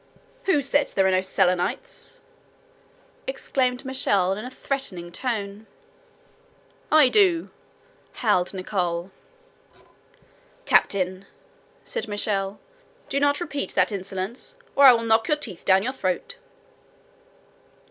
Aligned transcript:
"Who 0.45 0.63
said 0.63 0.87
that 0.87 0.95
there 0.95 1.05
were 1.05 1.11
no 1.11 1.21
Selenites?" 1.21 2.21
exclaimed 3.27 3.85
Michel 3.85 4.33
in 4.33 4.43
a 4.43 4.49
threatening 4.49 5.11
tone. 5.11 5.67
"I 6.91 7.07
do," 7.07 7.51
howled 8.13 8.51
Nicholl. 8.51 9.11
"Captain," 10.65 11.27
said 11.83 12.07
Michel, 12.07 12.59
"do 13.09 13.19
not 13.19 13.39
repeat 13.39 13.75
that 13.75 13.91
insolence, 13.91 14.55
or 14.75 14.85
I 14.85 14.93
will 14.93 15.03
knock 15.03 15.27
your 15.27 15.37
teeth 15.37 15.65
down 15.65 15.83
your 15.83 15.93
throat!" 15.93 16.37